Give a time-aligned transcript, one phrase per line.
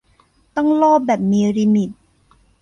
[0.55, 1.89] ต้องโลภแบบมีลิมิต